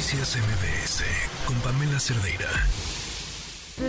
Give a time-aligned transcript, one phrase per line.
[0.00, 2.48] Noticias MBS con Pamela Cerdeira.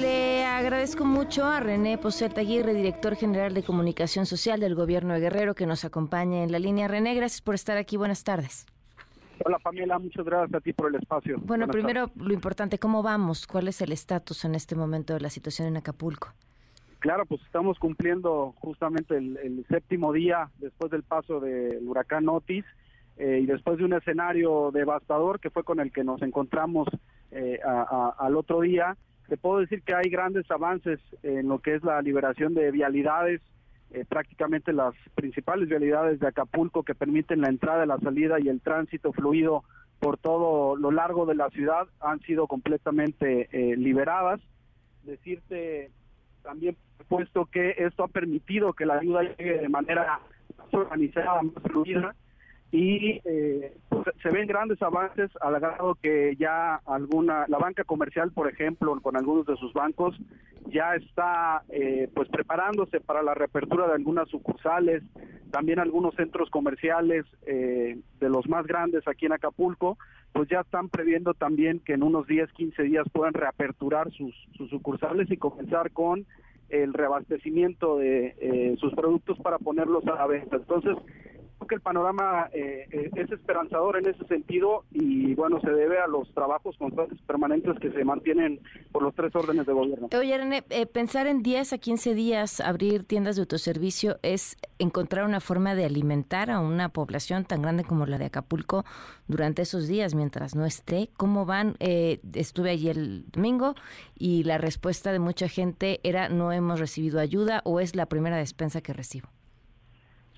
[0.01, 5.21] Le agradezco mucho a René Poset Aguirre, director general de comunicación social del gobierno de
[5.21, 6.89] Guerrero, que nos acompañe en la línea.
[6.89, 7.95] René, gracias por estar aquí.
[7.95, 8.65] Buenas tardes.
[9.45, 11.37] Hola Pamela, muchas gracias a ti por el espacio.
[11.43, 13.47] Bueno, primero lo importante, ¿cómo vamos?
[13.47, 16.33] ¿Cuál es el estatus en este momento de la situación en Acapulco?
[16.99, 22.65] Claro, pues estamos cumpliendo justamente el, séptimo día después del paso del huracán Otis
[23.17, 26.87] eh, y después de un escenario devastador que fue con el que nos encontramos
[27.31, 28.97] eh, al otro día,
[29.27, 33.41] te puedo decir que hay grandes avances en lo que es la liberación de vialidades,
[33.91, 38.61] eh, prácticamente las principales vialidades de Acapulco que permiten la entrada, la salida y el
[38.61, 39.63] tránsito fluido
[39.99, 44.41] por todo lo largo de la ciudad han sido completamente liberadas.
[45.03, 45.91] Decirte
[46.41, 46.75] también
[47.07, 50.21] puesto que esto ha permitido que la ayuda llegue de manera
[50.57, 52.15] más organizada, más fluida
[52.71, 58.31] y eh, pues, se ven grandes avances al grado que ya alguna la banca comercial
[58.31, 60.17] por ejemplo con algunos de sus bancos
[60.67, 65.03] ya está eh, pues preparándose para la reapertura de algunas sucursales
[65.51, 69.97] también algunos centros comerciales eh, de los más grandes aquí en Acapulco
[70.31, 74.69] pues ya están previendo también que en unos 10 15 días puedan reaperturar sus, sus
[74.69, 76.25] sucursales y comenzar con
[76.69, 80.55] el reabastecimiento de sus productos para ponerlos a la venta.
[80.55, 80.95] Entonces
[81.67, 86.07] que el panorama eh, eh, es esperanzador en ese sentido y bueno, se debe a
[86.07, 88.59] los trabajos constantes permanentes que se mantienen
[88.91, 90.09] por los tres órdenes de gobierno.
[90.17, 95.25] Oye, René, eh, pensar en 10 a 15 días abrir tiendas de autoservicio es encontrar
[95.25, 98.83] una forma de alimentar a una población tan grande como la de Acapulco
[99.27, 101.09] durante esos días mientras no esté.
[101.17, 101.75] ¿Cómo van?
[101.79, 103.75] estuve allí el domingo
[104.17, 108.37] y la respuesta de mucha gente era no hemos recibido ayuda o es la primera
[108.37, 109.29] despensa que recibo.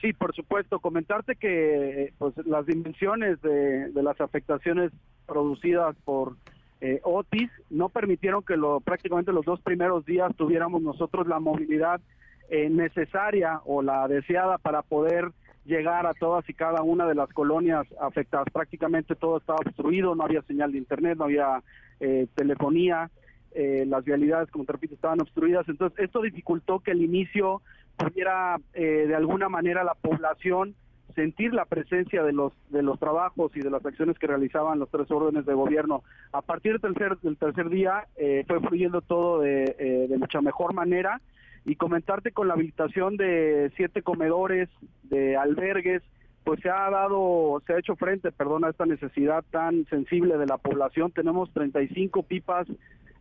[0.03, 0.81] Sí, por supuesto.
[0.81, 4.91] Comentarte que pues, las dimensiones de, las afectaciones
[5.25, 6.35] producidas por
[6.81, 12.01] eh, Otis no permitieron que lo, prácticamente los dos primeros días tuviéramos nosotros la movilidad
[12.49, 15.31] eh, necesaria o la deseada para poder
[15.63, 18.47] llegar a todas y cada una de las colonias afectadas.
[18.51, 21.63] Prácticamente todo estaba obstruido, no había señal de internet, no había
[22.01, 23.09] eh, telefonía,
[23.55, 25.69] eh, las vialidades, como te repito, estaban obstruidas.
[25.69, 27.61] Entonces, esto dificultó que el inicio
[27.97, 30.75] pudiera eh, de alguna manera la población
[31.15, 34.89] sentir la presencia de los de los trabajos y de las acciones que realizaban los
[34.89, 36.03] tres órdenes de gobierno.
[36.31, 40.41] A partir del tercer, del tercer día eh, fue fluyendo todo de, eh, de mucha
[40.41, 41.21] mejor manera
[41.65, 44.69] y comentarte con la habilitación de siete comedores,
[45.03, 46.01] de albergues,
[46.43, 50.45] pues se ha dado, se ha hecho frente, perdón, a esta necesidad tan sensible de
[50.45, 51.11] la población.
[51.11, 52.67] Tenemos 35 pipas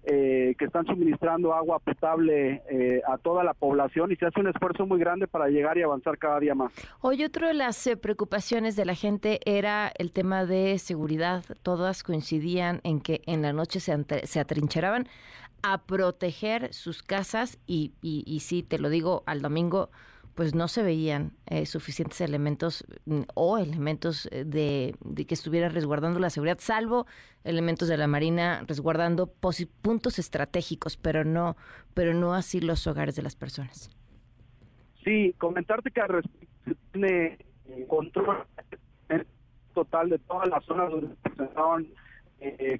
[0.04, 4.48] eh, que están suministrando agua potable eh, a toda la población y se hace un
[4.48, 6.72] esfuerzo muy grande para llegar y avanzar cada día más.
[7.00, 11.44] Hoy otro de las eh, preocupaciones de la gente era el tema de seguridad.
[11.62, 13.96] Todas coincidían en que en la noche se,
[14.26, 15.06] se atrincheraban
[15.62, 19.90] a proteger sus casas y, y, y sí, te lo digo, al domingo
[20.34, 24.94] pues no se veían eh, suficientes elementos mm, o elementos eh, de,
[25.26, 27.06] que estuvieran resguardando la seguridad, salvo
[27.44, 29.26] elementos de la Marina resguardando
[29.82, 31.56] puntos estratégicos, pero no,
[31.94, 33.90] pero no así los hogares de las personas.
[35.04, 36.02] Sí, comentarte que
[36.92, 37.38] tiene
[37.68, 38.46] eh, control
[39.74, 41.86] total de todas las zonas donde se presentaban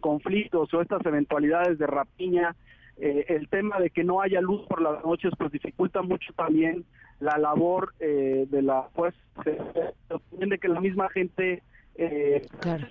[0.01, 2.55] conflictos o estas eventualidades de rapiña.
[2.99, 6.85] el tema de que no haya luz por las noches pues dificulta mucho también
[7.23, 11.63] la labor eh, de la pues de que la misma gente
[11.95, 12.87] eh, claro.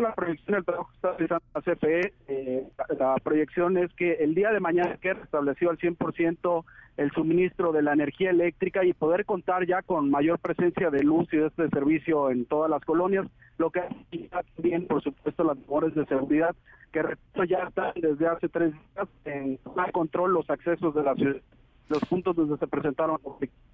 [0.00, 4.34] La proyección del trabajo que está realizando la CFE, eh, la proyección es que el
[4.34, 6.64] día de mañana que restableció al 100%
[6.96, 11.32] el suministro de la energía eléctrica y poder contar ya con mayor presencia de luz
[11.32, 13.26] y de este servicio en todas las colonias,
[13.58, 13.82] lo que
[14.30, 16.54] también, por supuesto, las labores de seguridad
[16.92, 17.02] que
[17.48, 19.58] ya están desde hace tres días en
[19.92, 21.40] control los accesos de la ciudad
[21.90, 23.18] los puntos donde se presentaron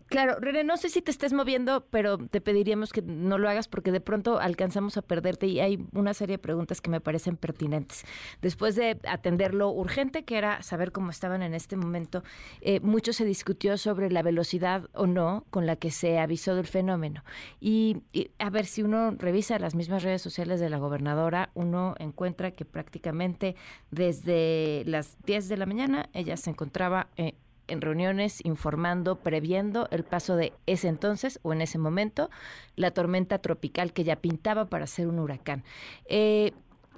[0.06, 3.66] Claro, René, no sé si te estés moviendo, pero te pediríamos que no lo hagas
[3.66, 7.36] porque de pronto alcanzamos a perderte y hay una serie de preguntas que me parecen
[7.36, 8.04] pertinentes.
[8.40, 12.22] Después de atender lo urgente, que era saber cómo estaban en este momento,
[12.60, 16.66] eh, mucho se discutió sobre la velocidad o no con la que se avisó del
[16.66, 17.24] fenómeno.
[17.60, 18.02] Y,
[18.38, 22.64] a ver, si uno revisa las mismas redes sociales de la gobernadora, uno encuentra que
[22.64, 23.56] prácticamente
[23.90, 27.34] desde las 10 de la mañana ella se encontraba eh,
[27.68, 32.30] en reuniones informando, previendo el paso de ese entonces o en ese momento
[32.76, 35.64] la tormenta tropical que ya pintaba para ser un huracán.
[36.06, 36.52] Eh,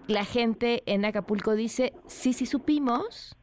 [0.06, 3.36] la gente en Acapulco dice, sí, sí supimos,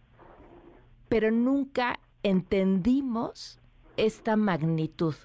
[1.08, 3.60] pero nunca entendimos
[3.98, 5.16] esta magnitud.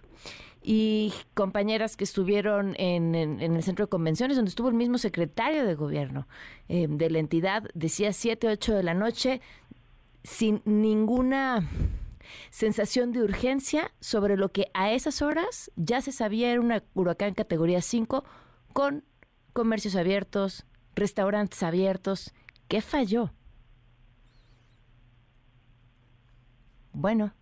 [0.63, 5.75] y compañeras que estuvieron en, el centro de convenciones, donde estuvo el mismo secretario de
[5.75, 6.29] gobierno
[6.69, 9.41] eh, de la entidad, decía 7, 8 de la noche,
[10.23, 11.69] sin ninguna
[12.51, 17.35] sensación de urgencia sobre lo que a esas horas ya se sabía era una huracán
[17.35, 18.25] categoría 5
[18.73, 19.05] con
[19.53, 22.33] comercios abiertos, restaurantes abiertos.
[22.69, 23.33] ¿Qué falló?
[26.93, 27.33] Bueno.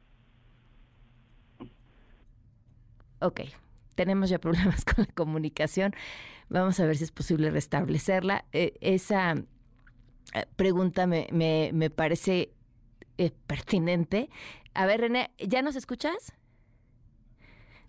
[3.20, 3.40] Ok,
[3.94, 5.94] tenemos ya problemas con la comunicación.
[6.48, 8.44] Vamos a ver si es posible restablecerla.
[8.52, 12.52] Eh, esa eh, pregunta me, me, parece
[13.18, 14.30] eh, pertinente.
[14.74, 16.34] A ver, René, ¿ya nos escuchas?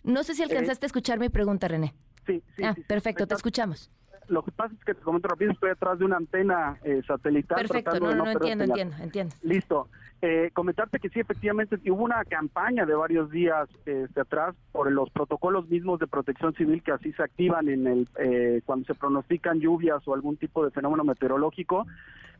[0.03, 1.93] No sé si alcanzaste a escuchar mi pregunta, René.
[2.25, 2.63] Sí, sí.
[2.63, 3.91] Ah, perfecto, te escuchamos.
[4.27, 7.57] Lo que pasa es que te comento rápido, estoy detrás de una antena satelital.
[7.57, 9.35] Perfecto, no, no, entiendo, entiendo, entiendo.
[9.41, 9.89] Listo.
[10.21, 15.09] Eh, comentarte que sí, efectivamente, hubo una campaña de varios días este, atrás por los
[15.11, 19.61] protocolos mismos de protección civil que así se activan en el eh, cuando se pronostican
[19.61, 21.87] lluvias o algún tipo de fenómeno meteorológico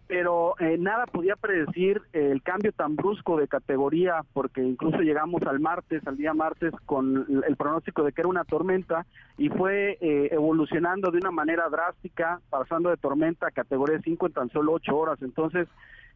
[0.10, 5.60] pero eh, nada podía predecir el cambio tan brusco de categoría, porque incluso llegamos al
[5.60, 9.06] martes, al día martes, con el pronóstico de que era una tormenta
[9.38, 14.34] y fue eh, evolucionando de una manera drástica, pasando de tormenta a categoría 5 en
[14.34, 15.22] tan solo 8 horas.
[15.22, 15.68] Entonces,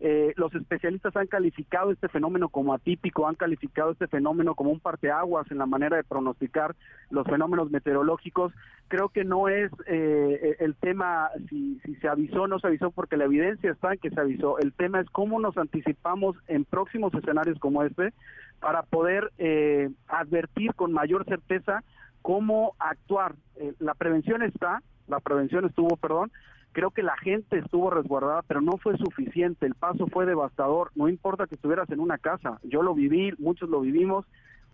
[0.05, 4.81] eh, los especialistas han calificado este fenómeno como atípico, han calificado este fenómeno como un
[4.81, 6.75] parteaguas en la manera de pronosticar
[7.09, 8.51] los fenómenos meteorológicos.
[8.89, 12.91] Creo que no es eh, el tema si, si se avisó o no se avisó,
[12.91, 14.59] porque la evidencia está en que se avisó.
[14.59, 18.11] El tema es cómo nos anticipamos en próximos escenarios como este
[18.59, 21.81] para poder eh, advertir con mayor certeza
[22.21, 23.35] cómo actuar.
[23.79, 26.29] la prevención está, la prevención estuvo, perdón,
[26.73, 29.67] Creo que la gente estuvo resguardada, pero no fue suficiente.
[29.67, 30.91] El paso fue devastador.
[30.95, 32.59] No importa que estuvieras en una casa.
[32.63, 34.25] Yo lo viví, muchos lo vivimos.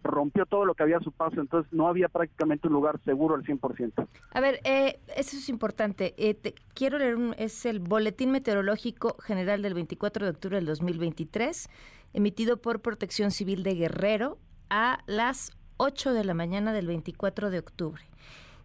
[0.01, 3.35] Rompió todo lo que había a su paso, entonces no había prácticamente un lugar seguro
[3.35, 4.07] al 100%.
[4.31, 6.15] A ver, eh, eso es importante.
[6.17, 11.69] Eh, quiero leer, un, es el Boletín Meteorológico General del 24 de octubre del 2023,
[12.13, 14.37] emitido por Protección Civil de Guerrero
[14.69, 18.01] a las 8 de la mañana del 24 de octubre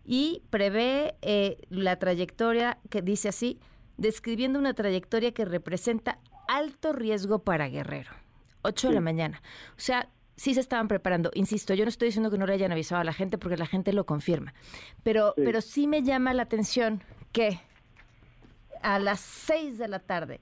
[0.05, 3.59] y prevé eh, la trayectoria que dice así,
[3.97, 6.19] describiendo una trayectoria que representa
[6.49, 8.11] alto riesgo para Guerrero.
[8.63, 9.43] 8 de la mañana.
[9.71, 11.31] O sea, sí se estaban preparando.
[11.35, 13.67] Insisto, yo no estoy diciendo que no le hayan avisado a la gente porque la
[13.67, 14.55] gente lo confirma.
[15.03, 17.03] Pero sí, pero sí me llama la atención
[17.33, 17.61] que
[18.83, 20.41] a las 6 de la tarde,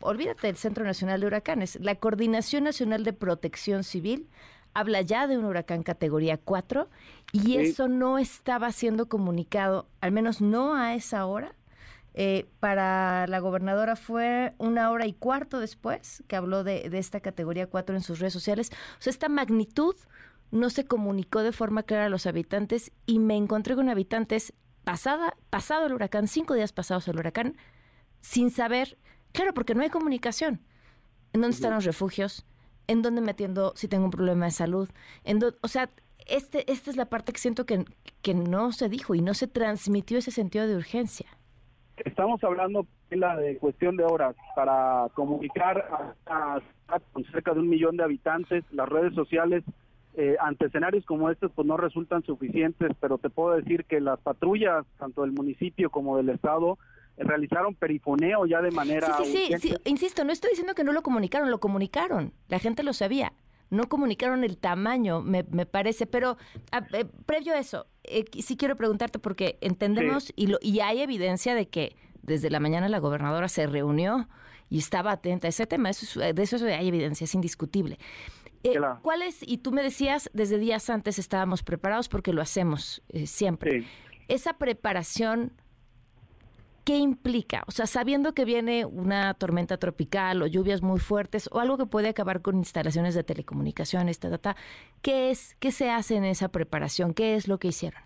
[0.00, 4.28] olvídate del Centro Nacional de Huracanes, la Coordinación Nacional de Protección Civil
[4.74, 6.88] habla ya de un huracán categoría 4
[7.32, 11.54] y eso no estaba siendo comunicado, al menos no a esa hora.
[12.16, 17.66] Eh, para la gobernadora fue una hora y cuarto después que habló de, esta categoría
[17.66, 18.70] 4 en sus redes sociales.
[18.98, 19.96] O sea, esta magnitud
[20.52, 24.52] no se comunicó de forma clara a los habitantes y me encontré con habitantes
[24.84, 27.56] pasada, pasado el huracán, cinco días pasados el huracán,
[28.20, 28.96] sin saber,
[29.32, 30.60] claro, porque no hay comunicación.
[31.32, 32.46] ¿En dónde están los refugios?
[32.86, 34.88] En dónde me atiendo si tengo un problema de salud,
[35.24, 35.90] en o sea,
[36.26, 37.84] este, esta es la parte que siento que,
[38.22, 41.26] que no se dijo y no se transmitió ese sentido de urgencia.
[41.98, 46.60] Estamos hablando de la de cuestión de horas para comunicar a,
[47.30, 48.64] cerca de un millón de habitantes.
[48.72, 49.62] Las redes sociales
[50.16, 54.18] eh, ante escenarios como estos pues no resultan suficientes, pero te puedo decir que las
[54.20, 56.78] patrullas, tanto del municipio como del estado,
[57.16, 59.16] realizaron perifoneo ya de manera...
[59.22, 62.82] Sí, sí, sí, insisto, no estoy diciendo que no lo comunicaron, lo comunicaron, la gente
[62.82, 63.32] lo sabía.
[63.70, 66.36] No comunicaron el tamaño, me, me parece, pero
[66.92, 71.54] eh, previo a eso, eh, sí quiero preguntarte porque entendemos y, lo, y hay evidencia
[71.54, 74.28] de que desde la mañana la gobernadora se reunió
[74.68, 77.98] y estaba atenta a ese tema, eso de eso hay evidencia, es indiscutible.
[78.62, 79.38] Eh, ¿Cuál es?
[79.42, 83.84] Y tú me decías, desde días antes estábamos preparados porque lo hacemos siempre.
[84.28, 85.52] Esa preparación
[86.84, 87.64] ¿qué implica?
[87.66, 91.86] O sea, sabiendo que viene una tormenta tropical o lluvias muy fuertes o algo que
[91.86, 94.56] puede acabar con instalaciones de telecomunicaciones, ta, ta,
[95.02, 97.14] ¿qué es, qué se hace en esa preparación?
[97.14, 98.00] ¿Qué es lo que hicieron?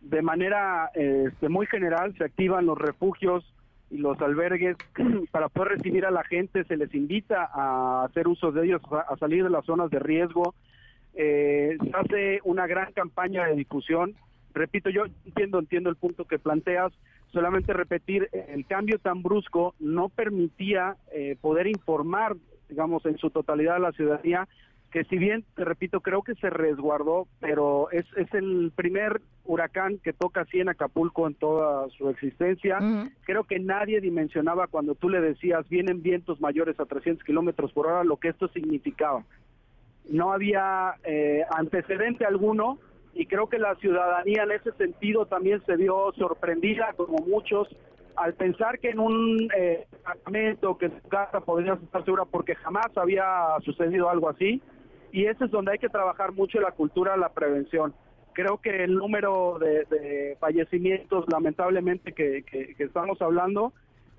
[0.00, 3.44] De manera este, muy general se activan los refugios
[3.90, 4.76] y los albergues
[5.32, 9.16] para poder recibir a la gente, se les invita a hacer uso de ellos, a
[9.16, 10.54] salir de las zonas de riesgo.
[11.14, 14.14] Eh, se hace una gran campaña de difusión.
[14.54, 16.92] Repito, yo entiendo, entiendo el punto que planteas,
[17.32, 22.36] solamente repetir, el cambio tan brusco no permitía eh, poder informar,
[22.68, 24.48] digamos, en su totalidad a la ciudadanía,
[24.90, 29.98] que si bien, te repito, creo que se resguardó, pero es, es el primer huracán
[29.98, 32.78] que toca así en Acapulco en toda su existencia.
[33.22, 37.86] Creo que nadie dimensionaba cuando tú le decías, vienen vientos mayores a 300 kilómetros por
[37.86, 39.24] hora, lo que esto significaba.
[40.08, 42.80] No había eh, antecedente alguno
[43.14, 47.68] y creo que la ciudadanía en ese sentido también se vio sorprendida, como muchos,
[48.16, 49.86] al pensar que en un eh,
[50.78, 54.62] que su casa podría estar segura porque jamás había sucedido algo así,
[55.12, 57.94] y ese es donde hay que trabajar mucho la cultura de la prevención.
[58.32, 63.72] Creo que el número de, fallecimientos, lamentablemente, que estamos hablando,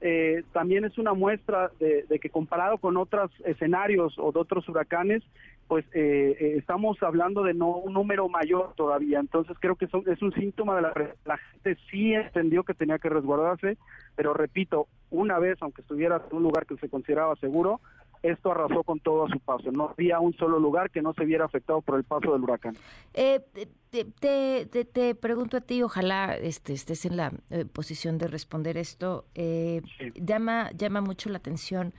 [0.04, 5.22] eh, también es una muestra de, que comparado con otros escenarios o de otros huracanes,
[5.68, 9.20] pues eh, eh, estamos hablando de no un número mayor todavía.
[9.20, 10.94] Entonces creo que es un síntoma de la,
[11.26, 13.78] la gente sí entendió que tenía que resguardarse,
[14.16, 17.80] pero repito, una vez, aunque estuviera en un lugar que se consideraba seguro,
[18.24, 19.72] esto arrasó con todo a su paso.
[19.72, 22.76] No había un solo lugar que no se viera afectado por el paso del huracán.
[23.14, 23.42] Eh,
[23.90, 29.26] te, te, pregunto a ti, ojalá este, estés en la eh, posición de responder esto.
[29.36, 29.82] Eh,
[30.16, 31.94] llama, llama mucho la atención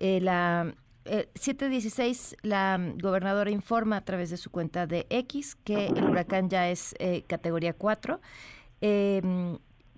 [0.00, 6.48] la 716, la gobernadora informa a través de su cuenta de X que el huracán
[6.48, 6.94] ya es
[7.26, 8.20] categoría 4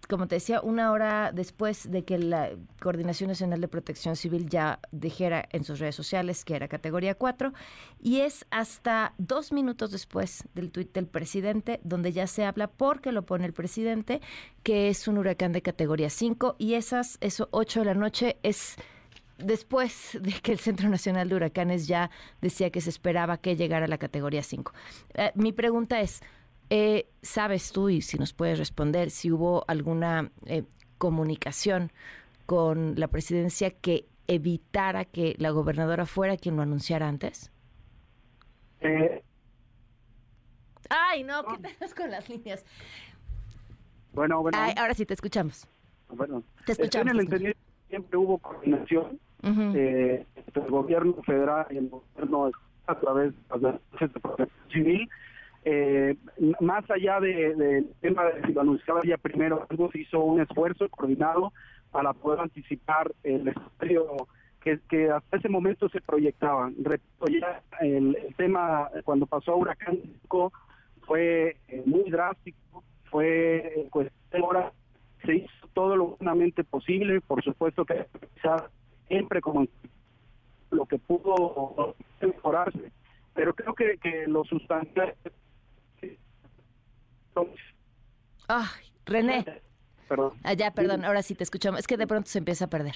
[0.09, 4.81] como te decía, una hora después de que la Coordinación Nacional de Protección Civil ya
[4.93, 7.53] dijera en sus redes sociales que era categoría 4,
[8.01, 13.13] y es hasta dos minutos después del tuit del presidente, donde ya se habla, porque
[13.13, 14.21] lo pone el presidente,
[14.63, 18.77] que es un huracán de categoría 5, y esas, eso 8 de la noche es
[19.39, 22.11] después de que el Centro Nacional de Huracanes ya
[22.41, 24.73] decía que se esperaba que llegara a la categoría 5.
[25.15, 26.23] Eh, mi pregunta es,
[26.71, 30.65] eh, ¿Sabes tú, y si nos puedes responder, si hubo alguna eh,
[30.99, 31.93] comunicación
[32.47, 37.51] con la presidencia que evitara que la gobernadora fuera quien lo anunciara antes?
[40.91, 42.65] Ay, no, ¿qué tal con las líneas?
[44.13, 44.59] Bueno, bueno.
[44.77, 45.67] ahora sí, te escuchamos.
[46.09, 47.15] Bueno, te escuchamos.
[47.15, 47.57] En el
[47.95, 52.51] siempre hubo coordinación entre el gobierno federal y el gobierno
[52.87, 53.79] a través de la
[54.21, 55.09] protección civil
[55.65, 56.17] eh,
[56.61, 60.41] más allá del de, tema de si lo anunciaba ya primero, algo se hizo un
[60.41, 61.53] esfuerzo coordinado
[61.91, 64.29] para poder anticipar el escenario
[64.61, 66.71] que, que hasta ese momento se proyectaba.
[67.41, 70.01] ya el, tema cuando pasó a Huracán
[71.07, 74.73] fue eh, muy drástico, fue cuestión de horas,
[75.25, 78.07] se hizo todo lo humanamente posible, por supuesto que
[79.09, 79.67] siempre como
[80.71, 82.93] lo que pudo mejorarse,
[83.35, 85.15] pero creo que, que lo sustancial
[88.49, 88.67] Ay,
[89.07, 89.45] René.
[90.09, 90.33] Perdón.
[90.43, 91.81] Ah, ya, perdón, ahora sí te escuchamos.
[91.81, 92.95] Es que de pronto se empieza a perder.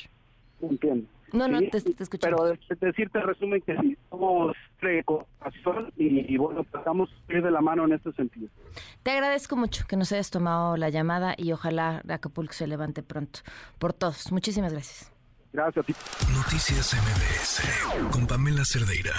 [0.61, 1.09] Entiendo.
[1.33, 2.59] No, no, te, te escuchamos.
[2.69, 7.61] Pero decirte resumen que sí, somos preocupación y, y bueno, tratamos de ir de la
[7.61, 8.49] mano en este sentido.
[9.03, 13.41] Te agradezco mucho que nos hayas tomado la llamada y ojalá Acapulco se levante pronto.
[13.79, 14.33] Por todos.
[14.33, 15.13] Muchísimas gracias.
[15.53, 15.95] Gracias a ti.
[16.35, 19.15] Noticias MBS con Pamela Cerdeira.